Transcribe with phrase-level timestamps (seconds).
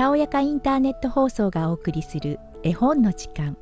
[0.00, 3.58] たおやかインターネット放送がお送りする絵本の時間。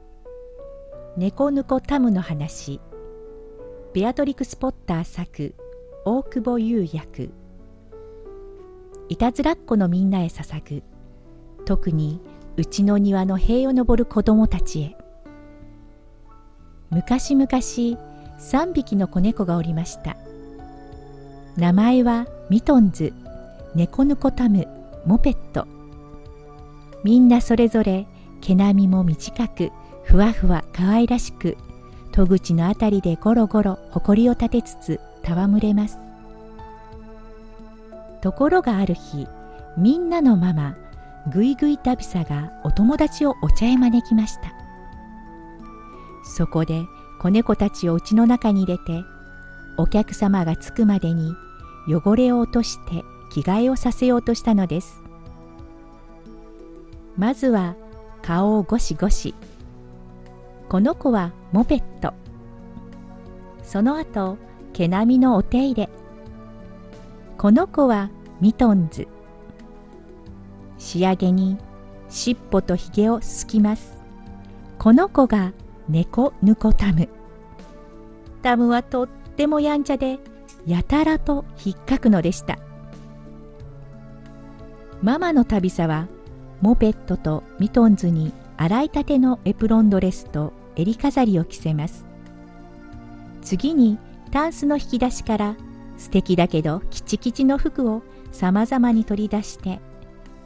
[1.17, 2.81] 猫ぬこタムの話。
[3.93, 5.57] ベアトリクス・ポッター作
[6.05, 7.33] 大久保優役。
[9.09, 10.83] いたずらっ子のみんなへ捧ぐ。
[11.65, 12.21] 特に
[12.57, 14.97] うちの庭の塀を登る子供たちへ。
[16.91, 20.17] 昔々3匹の子猫がおりました。
[21.57, 23.13] 名前はミトンズ。
[23.75, 24.69] 猫ぬこタム
[25.05, 25.78] モペット。
[27.05, 28.07] みんなそれぞれ
[28.41, 29.71] 毛並みも短く
[30.05, 31.57] ふわふわ可愛らしく
[32.13, 35.99] 戸口のあたりでゴロゴロ誇りを立てつつ戯れます。
[38.21, 39.27] ところがある日
[39.77, 40.77] みんなのママ
[41.33, 44.53] ぐいぐいタビサがお友達をお茶へ招きました。
[46.25, 46.83] そこで
[47.21, 49.05] 子猫たちを家の中に入れて
[49.77, 51.35] お客様が着くまでに
[51.89, 55.08] 汚れを落として着替えをさせようとしたのです。
[57.19, 57.75] まずは
[58.23, 59.35] 顔をゴシゴシ。
[60.69, 62.15] この子はモペット。
[63.65, 64.39] その後
[64.73, 65.89] 毛並みのお手入れ。
[67.37, 68.11] この子は
[68.41, 69.09] ミトンズ。
[70.79, 71.59] 仕上げに
[72.09, 73.99] 尻尾とひげをすきます。
[74.79, 75.53] この子が
[75.89, 77.09] 猫ぬこタム。
[78.43, 80.21] タムはとってもやんちゃで
[80.67, 82.61] やたらと引っかくのでした。
[85.03, 86.07] ママの旅さは
[86.61, 92.05] モペットとミトンズに洗いたてのエプロンドレスと襟飾りを着せます。
[93.43, 93.99] 次に
[94.33, 95.57] タンスの引き出しから
[95.97, 99.81] 素敵だけどキチキチの服をさまざまに取り出して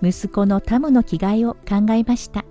[0.02, 2.44] 息子のタムの着替えを考えました。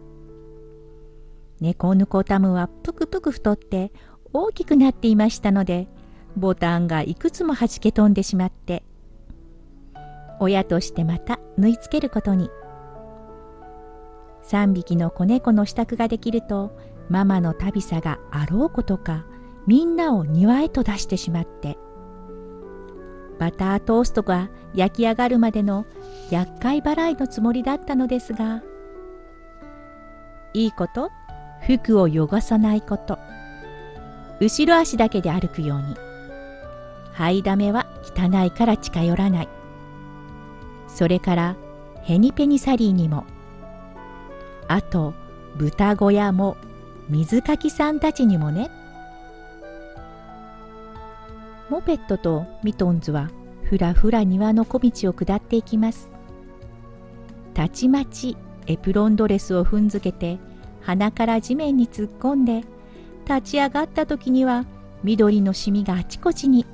[1.59, 3.91] 猫ぬこタムはぷくぷく太って
[4.33, 5.87] 大きくなっていましたので
[6.35, 8.83] ボタンがいくつもはじけ飛んでしまって
[10.39, 12.49] 親としてまた縫い付けることに。
[14.43, 16.75] 3匹の子猫の支度ができると
[17.09, 19.25] ママの旅さがあろうことか
[19.67, 21.77] みんなを庭へと出してしまって
[23.39, 25.85] バタートーストが焼き上がるまでの
[26.29, 28.61] 厄介払いのつもりだったのですが
[30.53, 31.09] いいこと
[31.65, 33.19] 服を汚さないこと
[34.39, 35.95] 後ろ足だけで歩くように
[37.15, 39.49] 買いだめは汚いから近寄らない。
[40.87, 41.55] それから
[42.01, 43.25] ヘニペニサリーにも
[44.71, 45.13] あと
[45.57, 46.55] 豚小屋も
[47.09, 48.71] 水かきさんたちにもね。
[51.69, 53.29] モペットとミトンズは
[53.65, 56.09] ふらふら庭の小道を下っていきます。
[57.53, 60.39] たちまちエプロンドレスを踏んづけて
[60.79, 62.63] 鼻から地面に突っ込んで
[63.27, 64.65] 立ち上がった時には
[65.03, 66.65] 緑のシミがあちこちに。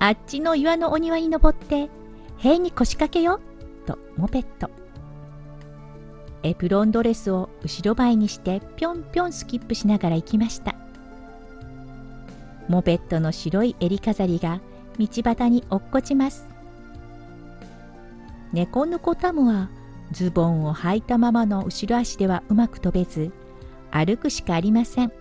[0.00, 1.88] あっちの岩のお庭に登って
[2.38, 3.38] 塀に腰掛けよ
[3.86, 4.69] とモペット。
[6.42, 10.74] エプロンドレスを後ろ前にしてぴょんぴょんスキップしながら行きました。
[12.68, 14.60] モペットの白い襟飾りが
[14.98, 16.48] 道端に落っこちます。
[18.52, 19.68] 猫ぬこタムは
[20.12, 23.32] ズボンを履いたままの後ろ足ではうまく飛べず
[23.90, 25.12] 歩くしかありません。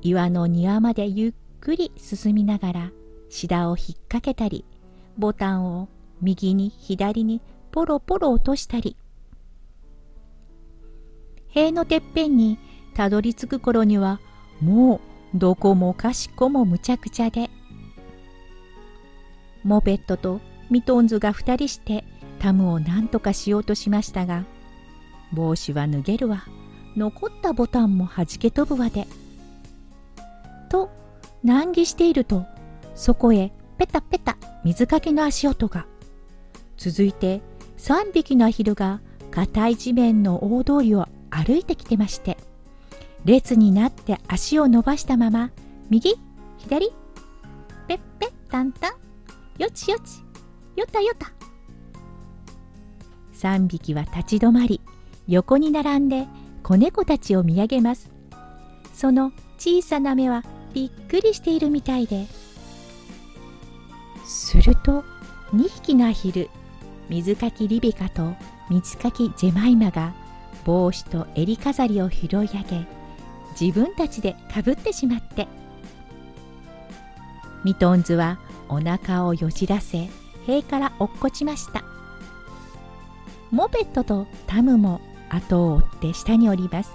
[0.00, 2.92] 岩の庭までゆっくり進みながら
[3.28, 4.64] シダを引っ掛けたり
[5.18, 5.88] ボタンを
[6.22, 7.40] 右に左に
[7.72, 8.96] ポロポロ落としたり
[11.58, 12.56] 塀のてっぺんに
[12.94, 14.20] たどり着く頃には
[14.60, 15.00] も
[15.34, 17.50] うどこもかしこもむちゃくちゃで。
[19.64, 22.04] モペットとミトンズが2人して
[22.38, 24.44] タムを何とかしようとしましたが
[25.32, 26.44] 帽子は脱げるわ。
[26.96, 29.08] 残ったボタンもはじけ飛ぶわで。
[30.68, 30.90] と
[31.42, 32.46] 難儀していると
[32.94, 35.86] そこへペタペタ水かけの足音が。
[36.76, 37.42] 続いて
[37.78, 39.00] 3匹のアヒルが
[39.32, 42.36] 硬い地面の大通りを歩いてきてまして
[43.24, 45.50] 列になって足を伸ばしたまま
[45.90, 46.14] 右
[46.58, 46.90] 左
[47.86, 48.92] ペッペッタンタン
[49.58, 50.22] よちよち
[50.76, 51.32] よたよた。
[53.34, 54.80] 3匹は立ち止まり
[55.26, 56.26] 横に並んで
[56.62, 58.10] 子猫たちを見上げます。
[58.94, 60.42] その小さな目は
[60.72, 62.26] びっくりしているみたいで
[64.24, 65.04] すると
[65.54, 66.50] 2匹のアヒル
[67.08, 68.34] 水かきリベカと
[68.70, 70.12] 水かきジェマイマが
[70.64, 72.86] 帽子と襟飾りを拾い上げ
[73.60, 75.48] 自分たちでかぶってしまって。
[77.64, 80.08] ミトンズはお腹をよじらせ
[80.46, 81.82] 塀から落っこちました。
[83.50, 85.00] モペットとタムも
[85.30, 86.92] 後を追って下に降ります。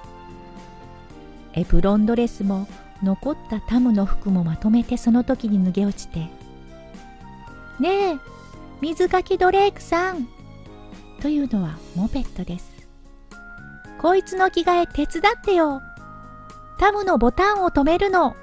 [1.54, 2.68] エプロンドレスも
[3.04, 6.30] 残ったタムの服もまとめてその時に脱げ落ちて
[7.80, 8.18] 「ねえ
[8.82, 10.28] 水かきドレイクさん！
[11.22, 12.83] というのはモペットです。
[14.04, 15.82] こいつの着替え手伝ってよ。
[16.78, 18.36] タムのボタンを止めるの。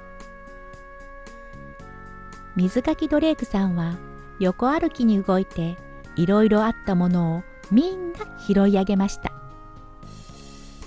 [2.55, 3.93] 水かきドレイクさんは
[4.39, 5.77] 横歩きに動いて
[6.15, 9.31] いろいろあったものをみんな拾い上げました。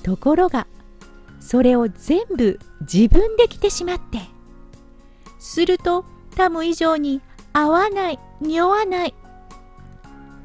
[0.03, 0.67] ところが
[1.39, 4.19] それを全部自分で着てしまって。
[5.39, 6.05] すると
[6.35, 7.23] タム以上に
[7.53, 9.15] 合わない匂わない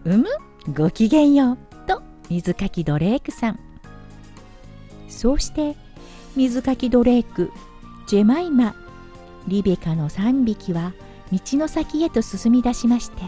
[0.06, 0.26] うむ
[0.72, 3.69] ごきげんようと水かきドレークさん。
[5.10, 5.76] そうして
[6.36, 7.52] 水かきドレーク
[8.08, 8.76] ジェマイマ
[9.48, 10.94] リベカの3匹は
[11.32, 13.24] 道の先へと進み出しまして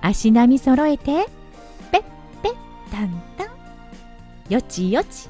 [0.00, 1.26] 足並み揃えて
[1.90, 2.02] ペッ
[2.42, 2.54] ペッ
[2.90, 3.48] タンタン。
[4.48, 5.28] よちよち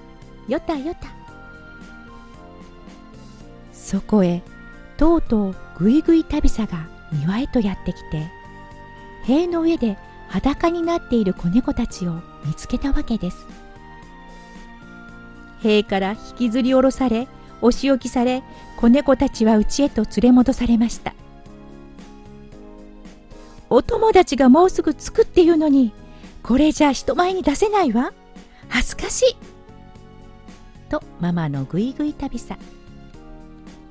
[0.49, 1.09] よたよた。
[3.73, 4.43] そこへ
[4.97, 8.29] とうとうぐいぐい旅さが庭へとやってきて
[9.23, 9.97] 塀の上で
[10.29, 12.15] 裸になっている子猫たちを
[12.45, 13.47] 見つけたわけです。
[15.65, 17.27] 塀から引きずり下ろされ
[17.63, 18.43] お仕置きされ
[18.77, 21.15] 子猫たちは家へと連れ戻されました。
[23.71, 25.93] お友達がもうすぐ着くっていうのに
[26.43, 28.13] これじゃ人前に出せないわ。
[28.69, 29.37] 恥ずかしい。
[30.91, 32.59] とママのぐいぐい旅さ。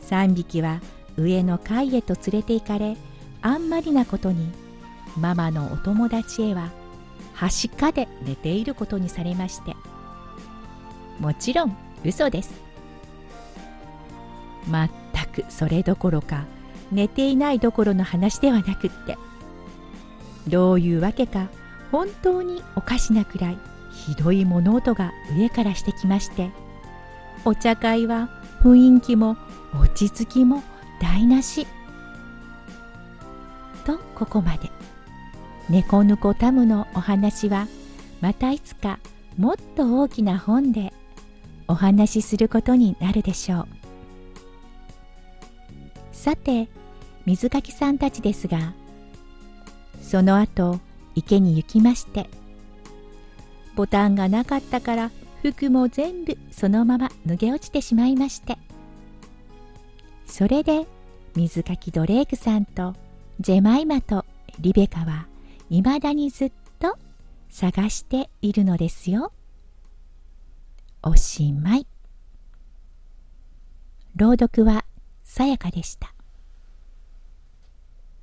[0.08, 0.80] 3匹は
[1.18, 2.98] 上の階へと連れて行かれ
[3.42, 4.52] あんまりなことに
[5.20, 6.70] ママのお友達へは
[7.34, 9.76] はしかで寝ていることにされまして。
[11.20, 12.62] もちろん嘘です。
[14.68, 16.46] まったくそれどころか
[16.92, 19.18] 寝ていないどころの話ではなくって。
[20.48, 21.48] どういうわけか
[21.92, 23.58] 本当におかしなくらい
[23.92, 26.52] ひどい物音が上からしてきまして。
[27.46, 28.30] お茶会は
[28.62, 29.38] 雰囲気も
[29.74, 30.64] 落ち着きも
[31.02, 31.68] 台無し。
[33.86, 34.72] とここまで。
[35.70, 37.68] 猫ぬこタムのお話は
[38.22, 39.00] またいつか
[39.38, 40.94] もっと大きな本で
[41.68, 43.68] お話しすることになるでしょう
[46.12, 46.68] さて
[47.26, 48.74] 水かきさんたちですが
[50.02, 50.80] その後
[51.16, 52.30] 池に行きまして
[53.76, 55.12] ボタンがなかったから
[55.42, 58.58] 服も全部そのまま脱げ落ちてしまいまして
[60.26, 60.86] それで
[61.36, 62.94] 水かきドレークさんと
[63.40, 64.26] ジェマイマと
[64.60, 65.28] リベカは
[65.70, 66.96] いまだにずっと
[67.50, 69.32] 探しているのですよ。
[71.06, 71.86] おしまい。
[74.16, 74.86] 朗読は
[75.26, 76.14] さやかでした。